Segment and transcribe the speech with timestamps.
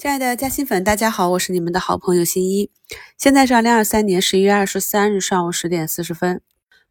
[0.00, 2.70] 亲爱的嘉兴粉，大家好，我是你们的好朋友新一。
[3.16, 6.40] 现在是二零二三年十一月二十三日上午十点四十分。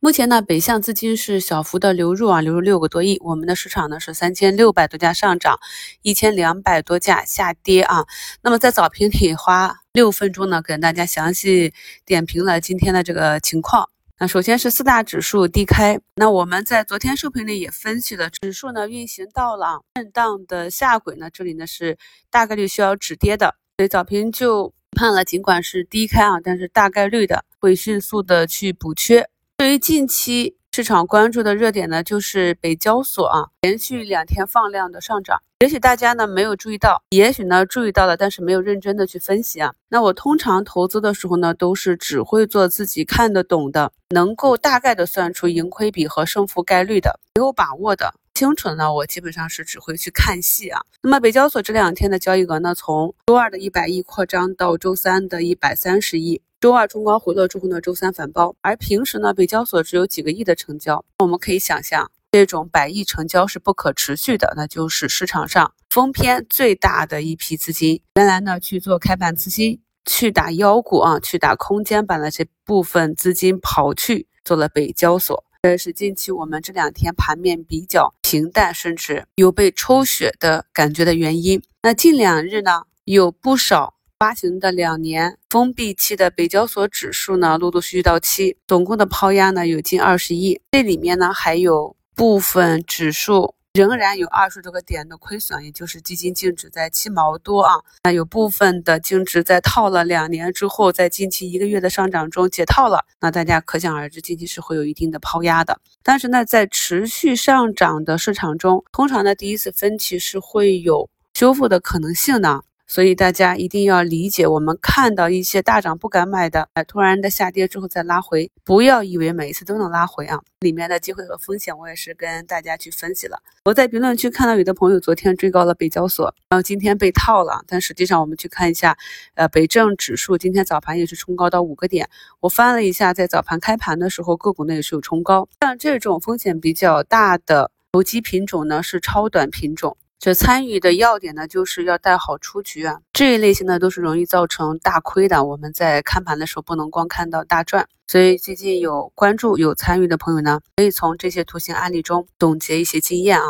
[0.02, 3.18] 目前呢，北向资金是小幅的流入啊，流入六个多亿。
[3.24, 5.58] 我们的市场呢是三千六百多家上涨，
[6.02, 8.06] 一千两百多家下跌啊。
[8.42, 11.74] 那么在早评里花六分钟呢，给大家详细
[12.06, 13.90] 点评了今天的这个情况。
[14.20, 21.96] 那首先是四大指数低开，那我们在昨天视频里也分析了，指数呢运行到了震荡的下轨呢，这里呢是
[22.32, 29.30] 大概率需要止跌的，所以早评就判了，尽管是低开啊，但是大概率的会迅速的去补缺。
[29.56, 30.57] 对于近期。
[30.78, 35.42] 市场关注的热点呢，就是北交所啊，连续两天放量的上涨。
[35.62, 39.74] 也许大家呢没有注意到，也许呢注意到了，但是没有认真的去分析啊。
[39.90, 48.14] 那我通常投资的时候呢，都是只会做自己看得懂的，能够大概的算出盈亏比和胜负概率的，没有把握的。
[48.36, 50.82] 清楚的呢，我基本上是只会去看戏啊。
[51.02, 56.40] 那么北交所这两天的交易额呢，从周二的一百亿扩张到周三的一百三十亿。
[56.60, 81.62] 周二冲高回落之后呢，周三反包，而平时呢，北交所只有几个亿的成交，我们可以想象，这种百亿成交是不可持续的，那就是市场上封偏最大的一批资金，原来呢去做开板资金，去打妖股啊，去打空间板的这部分资金跑去做了北交所，这是近期我们这两天盘面比较平淡，甚至有被抽血的感觉的原因。
[81.84, 83.94] 那近两日呢，有不少。
[84.20, 90.60] 发行的两年封闭期的北交所指数呢，陆陆续续到期，总共的抛压呢有近二十亿。
[90.72, 97.76] 这里面呢还有部分指数仍然有二十多个点的亏损，也就是基金净值在七毛多啊。
[98.06, 103.06] 那有部分的净值在套了两年之后，在近期一个月的上涨中解套了。
[103.22, 105.80] 那大家可想而知，近期是会有一定的抛压的。
[106.02, 112.64] 但是呢，在持续上涨的市场中，通常呢第一次分歧是会有修复的可能性的。
[112.88, 123.44] 所以大家一定要理解，我们看到一些大涨不敢买的，哎，突然的下跌之后再拉回，不要以为每一次都能拉回啊，里面的机会和风险，我也是跟大家去分析了。
[123.66, 128.98] 我在评论区看到有的朋友昨天追高了北交所，然后今天被套了，但实际上我们去看一下，
[129.36, 139.98] 呃，北证指数今天早盘也是冲高到五个点，我翻了一下，在早盘开盘的时候个股呢也是有冲高，像这种风险比较大的投机品种呢是超短品种。
[140.20, 143.00] 这参与的要点呢，就是要带好出局啊。
[143.14, 145.44] 这一类型呢，都是容易造成大亏的。
[145.44, 147.88] 我们在看盘的时候，不能光看到大赚。
[148.08, 153.46] 所以最近有关注、有参与的朋友呢，可以从这些图形案例中总结一些经验啊。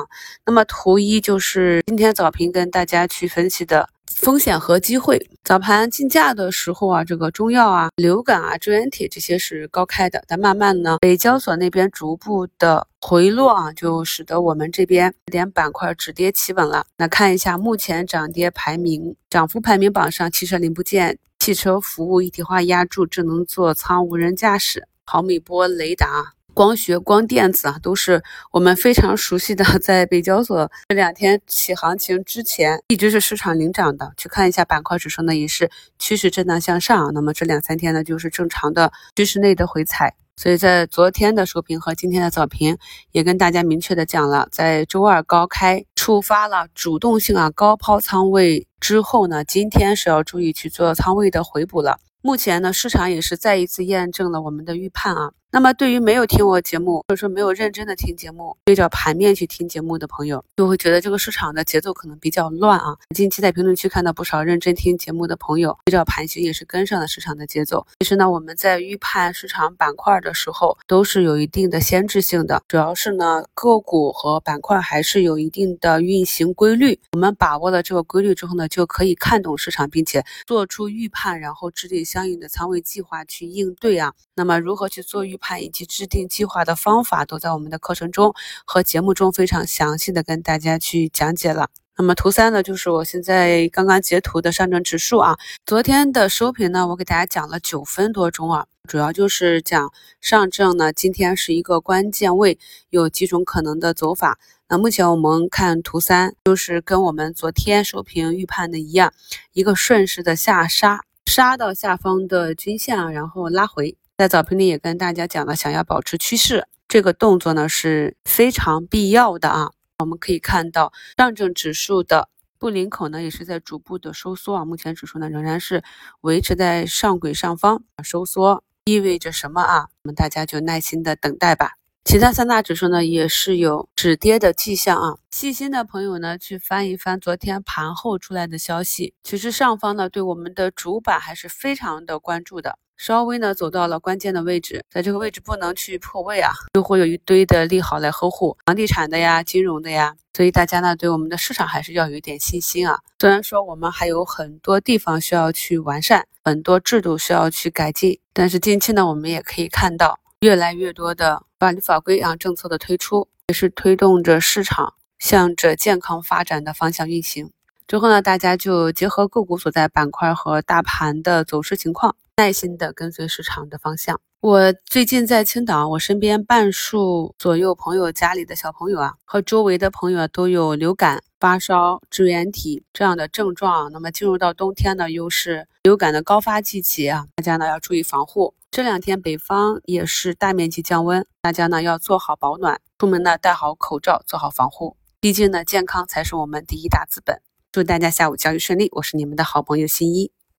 [0.45, 3.89] 那么图一就是今天早评跟大家去分析的。
[4.17, 16.83] 风险和机会，早盘竞价的时候啊，这个中药啊、流感啊、支原体这些是高开的，但慢慢呢，北交所那边逐步的回落啊，就使得我们这边点板块止跌企稳了。
[16.97, 26.33] 那看一下目前涨跌排名，涨幅排名榜上，汽车零部件、汽车服务、一体化压铸、智能座舱、无人驾驶、毫米波雷达。
[26.57, 29.63] 光学、光电子啊，都是我们非常熟悉的。
[29.77, 34.11] 在北交所这两天起行情之前，一直是市场领涨的。
[34.17, 35.69] 去看一下板块指数呢，也是
[35.99, 37.13] 趋势震荡向上。
[37.13, 40.15] 那么这两三天呢，就是正常的趋势内的回踩。
[40.35, 42.79] 所以在昨天的收评和今天的早评，
[43.11, 51.99] 也跟大家明确的讲了，在周二高开触发了主动性啊高抛仓位之后呢，今天是要注意去做仓位的回补了。
[52.23, 55.33] 目前呢，市场也是再一次验证了我们的预判啊。
[55.49, 62.97] 那么，对于没有听我节目，或者说没有认真的听节目，对着盘面去听节目的朋友，就会觉得这个市场的节奏可能比较乱啊。
[63.15, 67.87] 近期在评论区看到不少认真听节目的朋友，对照盘形也是跟上了市场的节奏。
[67.99, 76.99] 其实呢，我们在预判市场板块的时候，都是有一定的先知性的，主要是呢个股和板块还是有一定的运行规律。
[77.13, 84.11] 我们把握了这个规律之后呢，就可以看懂市场，并且做出预判，然后制定相应的仓位计划去应对啊。
[84.35, 85.37] 那么如何去做预？
[85.39, 88.33] 判以及制定计划的方法都在我们的课程中
[88.65, 91.69] 和节目中非常详细的跟大家去讲解了。
[91.99, 102.59] 那么图三呢，就是我现在刚刚截图的上证指数啊，昨天的收评呢，我给大家讲了九分多钟啊，主要就是讲上证呢，今天是一个关键位，
[102.91, 104.37] 有几种可能的走法。
[104.69, 109.11] 那目前我们看图三，就是跟我们昨天收评预判的一样，
[109.53, 113.97] 一个顺势的下杀，杀到下方的均线，然后拉回。
[114.17, 119.69] 在早评里也跟大家讲了，想要保持趋势，这个动作呢是非常必要的啊。
[119.99, 122.27] 我们可以看到，上证指数的
[122.57, 124.65] 布林口呢也是在逐步的收缩啊。
[124.65, 125.83] 目前指数呢仍然是
[126.21, 129.89] 维持在上轨上方收缩，意味着什么啊？
[130.01, 131.73] 我们大家就耐心的等待吧。
[132.03, 135.17] 其他三大指数呢也是有止跌的迹象啊。
[135.29, 142.79] 细心的朋友呢去翻一翻昨天盘后出来的消息，其实上方呢对我们的主板还是非常的关注的。
[142.97, 152.99] 稍微呢走到了关键的位置，在这个位置不能去破位啊，就会有一堆的利好来呵护房地产的呀、金融的呀，所以大家呢对我们的市场还是要有一点信心啊。
[153.19, 167.51] 虽然说我们还有很多地方需要去完善，很多制度需要去改进，但是近期呢我们也可以看到越来越多的法律法规啊政策的推出，也是推动着市场向着健康发展的方向运行。
[167.87, 172.15] 之后呢，大家就结合个股所在板块和大盘的走势情况。
[172.39, 174.21] 耐心的跟随市场的方向。
[174.41, 183.91] 我最近在青岛，我身边半数左右朋友家里的小朋友啊，和周围的朋友都有流感、发烧、支原体这样的症状。
[183.91, 188.53] 那么进入到冬天呢，又是流感的高发季节啊，大家呢要注意防护。
[188.69, 194.95] 这两天北方也是大面积降温，大家呢要做好保暖，出门呢戴好口罩，做好防护。
[195.19, 197.41] 毕竟呢，健康才是我们第一大资本。
[197.77, 200.31] 祝大家下午交易顺利，我是你们的好朋友新一。